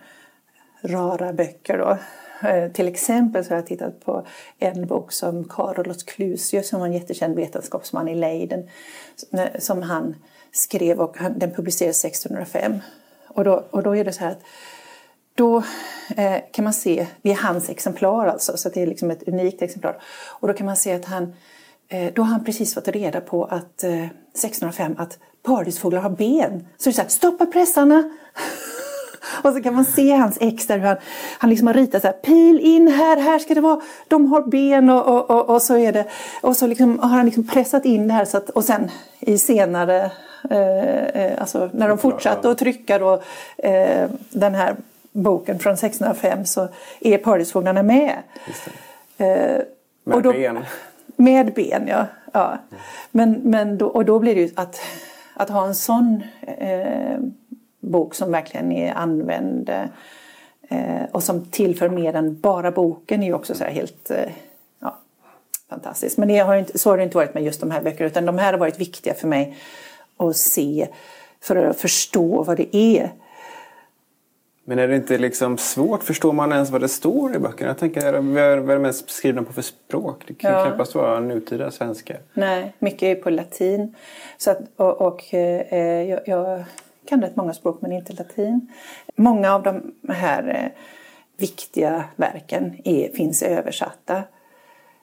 [0.81, 1.77] rara böcker.
[1.77, 1.97] Då.
[2.47, 4.25] Eh, till exempel så har jag tittat på
[4.59, 8.69] en bok som Carolus Clusius som var en jättekänd vetenskapsman i Leiden
[9.59, 10.15] som han
[10.51, 12.79] skrev och den publicerades 1605.
[13.34, 14.41] Och då, och då är det så här att
[15.36, 15.63] då
[16.17, 19.62] eh, kan man se, det är hans exemplar alltså, så det är liksom ett unikt
[19.62, 20.02] exemplar.
[20.39, 21.34] Och då kan man se att han,
[21.88, 26.67] eh, då har han precis fått reda på att eh, 1605 att paradisfåglar har ben.
[26.78, 28.04] Så det är så här, stoppa pressarna!
[29.43, 30.97] Och så kan man se hans ex där hur han,
[31.38, 34.41] han liksom har ritat så här, pil in här, här ska det vara, de har
[34.41, 36.05] ben och, och, och, och så är det.
[36.41, 39.38] Och så liksom har han liksom pressat in det här så att, och sen i
[39.38, 40.12] senare,
[40.49, 43.21] eh, eh, alltså när de fortsatte att trycka då
[43.57, 44.75] eh, den här
[45.12, 46.67] boken från 1605 så
[46.99, 48.17] är paradisfåglarna med.
[49.17, 49.62] Eh,
[50.03, 50.59] Med då- ben.
[51.15, 52.05] Med ben, ja.
[52.31, 52.57] ja.
[53.12, 54.81] Men, men då, och då blir det ju att,
[55.33, 57.17] att ha en sån eh,
[57.84, 59.69] bok som verkligen är använd
[60.69, 64.31] eh, och som tillför mer än bara boken är ju också så här helt eh,
[64.79, 64.98] ja,
[65.69, 66.17] fantastiskt.
[66.17, 68.25] Men det har inte, så har det inte varit med just de här böckerna utan
[68.25, 69.58] de här har varit viktiga för mig
[70.17, 70.88] att se
[71.42, 73.12] för att förstå vad det är.
[74.65, 76.04] Men är det inte liksom svårt?
[76.04, 77.69] Förstår man ens vad det står i böckerna?
[77.69, 80.23] Jag tänker, vad är vad är de ens skrivna på för språk?
[80.27, 80.65] Det kan Ja.
[80.65, 82.17] knappast vara nutida svenska.
[82.34, 83.96] Nej, mycket är på latin.
[84.38, 86.63] Så att, och och eh, jag, jag,
[87.06, 88.73] kan rätt många språk men inte latin.
[89.15, 90.81] Många av de här eh,
[91.37, 94.23] viktiga verken är, finns översatta.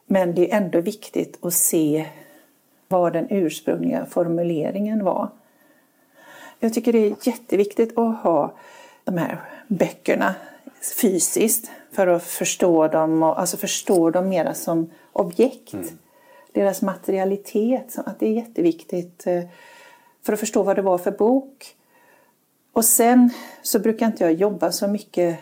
[0.06, 2.06] Men det är ändå viktigt att se
[2.88, 5.28] vad den ursprungliga formuleringen var.
[6.60, 8.54] Jag tycker det är jätteviktigt att ha
[9.04, 10.34] de här böckerna
[10.96, 15.72] fysiskt för att förstå dem, och, alltså förstå dem mera som objekt.
[15.72, 15.86] Mm.
[16.52, 19.42] Deras materialitet, att det är jätteviktigt eh,
[20.22, 21.76] för att förstå vad det var för bok.
[22.72, 23.30] Och sen
[23.62, 25.38] så brukar inte jag jobba så mycket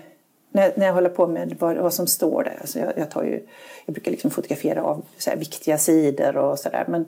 [0.50, 2.58] när, när jag håller på med vad, vad som står där.
[2.60, 3.46] Alltså jag, jag, tar ju,
[3.86, 6.84] jag brukar liksom fotografera av så viktiga sidor och sådär.
[6.88, 7.06] Men,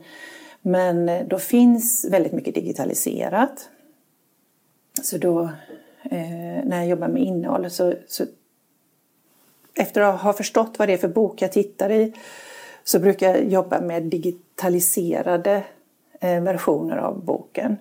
[0.62, 3.68] men då finns väldigt mycket digitaliserat.
[5.02, 5.42] Så då,
[6.02, 8.26] eh, när jag jobbar med innehåll, så, så
[9.74, 12.12] efter att ha förstått vad det är för bok jag tittar i
[12.84, 15.64] så brukar jag jobba med digitaliserade
[16.20, 17.76] eh, versioner av boken.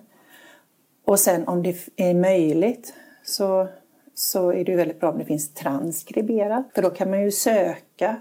[1.04, 2.92] Och sen om det är möjligt
[3.24, 3.68] så,
[4.14, 8.16] så är det väldigt bra om det finns transkriberat, för då kan man ju söka.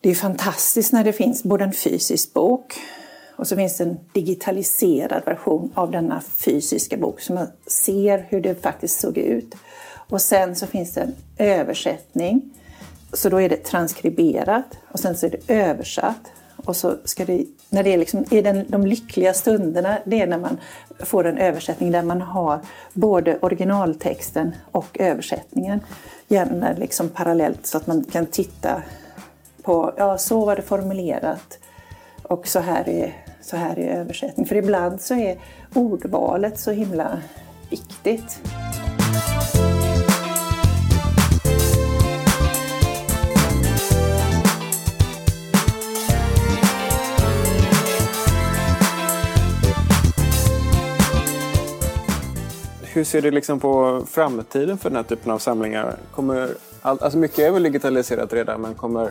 [0.00, 2.74] Det är fantastiskt när det finns både en fysisk bok
[3.38, 8.40] och så finns det en digitaliserad version av denna fysiska bok så man ser hur
[8.40, 9.54] det faktiskt såg ut.
[10.08, 12.50] Och sen så finns det en översättning.
[13.12, 16.32] Så då är det transkriberat och sen så är det översatt.
[16.56, 20.26] Och så ska det, när det är, liksom, är den, de lyckliga stunderna, det är
[20.26, 20.58] när man
[20.98, 22.60] får en översättning där man har
[22.92, 25.80] både originaltexten och översättningen.
[26.28, 28.82] Gärna liksom parallellt så att man kan titta
[29.62, 31.58] på, ja så var det formulerat
[32.22, 34.46] och så här är så här är översättning.
[34.46, 35.38] För ibland så är
[35.74, 37.22] ordvalet så himla
[37.70, 38.40] viktigt.
[52.98, 55.96] Hur ser du liksom på framtiden för den här typen av samlingar?
[56.10, 56.48] Kommer,
[56.82, 59.10] alltså mycket är väl digitaliserat redan, men kommer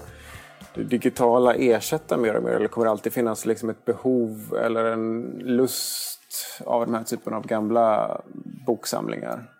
[0.74, 2.52] det digitala ersätta mer och mer?
[2.52, 6.20] Eller kommer det alltid finnas liksom ett behov eller en lust
[6.66, 8.22] av den här typen av gamla
[8.66, 9.52] boksamlingar?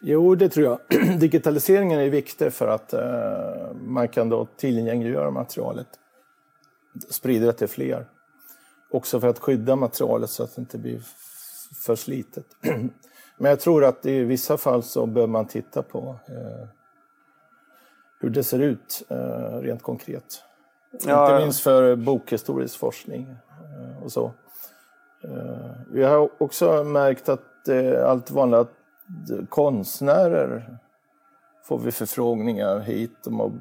[0.00, 0.78] Jo, det tror jag.
[1.20, 5.88] Digitaliseringen är viktig för att eh, man kan då tillgängliggöra materialet,
[7.10, 8.06] sprida det till fler.
[8.90, 11.00] Också för att skydda materialet så att det inte blir
[11.86, 12.46] för slitet.
[13.38, 16.68] Men jag tror att i vissa fall så bör man titta på uh,
[18.20, 20.42] hur det ser ut eh, rent konkret.
[21.06, 24.32] Ja, Inte minst för bokhistorisk forskning eh, och så.
[25.24, 30.78] Eh, vi har också märkt att det allt vanligare att konstnärer
[31.64, 33.12] får vi förfrågningar hit.
[33.24, 33.60] De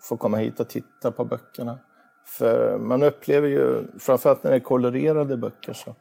[0.00, 1.78] får komma hit och titta på böckerna.
[2.26, 5.94] För man upplever ju, framförallt när det är kolorerade böcker, så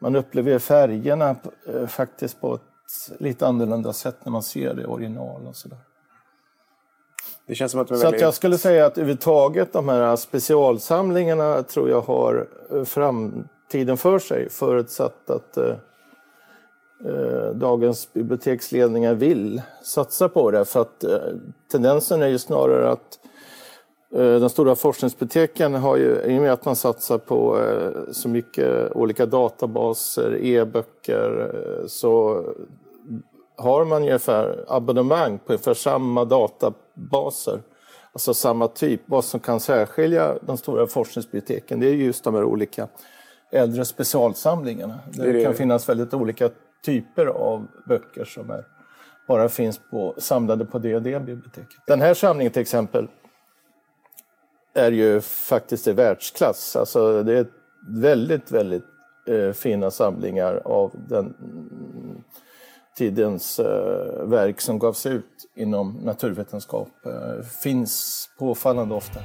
[0.00, 1.36] man upplever färgerna
[1.88, 2.60] faktiskt på ett
[3.18, 5.78] lite annorlunda sätt när man ser det original och sådär.
[7.46, 8.14] Det känns som att Så väldigt...
[8.14, 14.18] att jag skulle säga att överhuvudtaget de här specialsamlingarna tror jag har eh, framtiden för
[14.18, 15.76] sig förutsatt att eh,
[17.06, 20.64] eh, dagens biblioteksledningar vill satsa på det.
[20.64, 21.18] För att eh,
[21.70, 23.30] tendensen är ju snarare att eh,
[24.14, 28.92] de stora forskningsbiblioteken har ju, i och med att man satsar på eh, så mycket
[28.92, 31.50] olika databaser, e-böcker,
[31.86, 32.44] så
[33.56, 37.62] har man ungefär abonnemang på ungefär samma databaser,
[38.12, 39.00] alltså samma typ.
[39.06, 42.88] Vad som kan särskilja de stora forskningsbiblioteken det är just de här olika
[43.52, 44.98] äldre specialsamlingarna.
[45.12, 46.50] Där det, kan finnas väldigt olika
[46.84, 48.64] typer av böcker som är,
[49.28, 51.76] bara finns på, samlade på det och det biblioteket.
[51.86, 53.08] Den här samlingen till exempel
[54.74, 56.76] är ju faktiskt i världsklass.
[56.76, 57.46] Alltså det är
[57.88, 58.84] väldigt, väldigt
[59.26, 62.22] eh, fina samlingar av den mm,
[62.96, 69.20] tidens eh, verk som gavs ut inom naturvetenskap eh, finns påfallande ofta.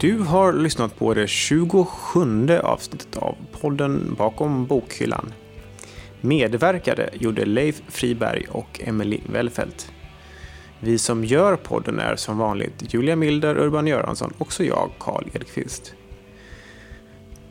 [0.00, 5.32] Du har lyssnat på det 27 avsnittet av podden Bakom bokhyllan.
[6.20, 9.92] Medverkade gjorde Leif Friberg och Emily Wellfelt.
[10.80, 15.24] Vi som gör podden är som vanligt Julia Milder, Urban Göransson och så jag, Karl
[15.34, 15.94] Edqvist.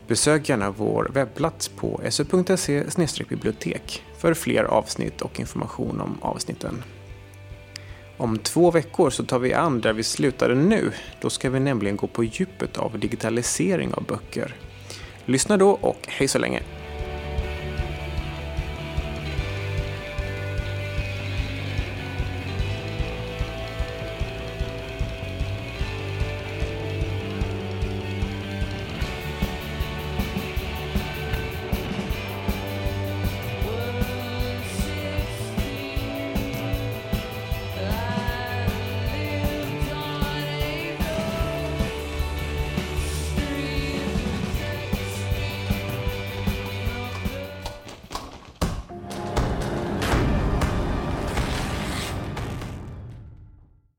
[0.06, 6.82] Besök gärna vår webbplats på su.se bibliotek för fler avsnitt och information om avsnitten.
[8.18, 10.92] Om två veckor så tar vi an där vi slutade nu.
[11.20, 14.54] Då ska vi nämligen gå på djupet av digitalisering av böcker.
[15.24, 16.62] Lyssna då och hej så länge!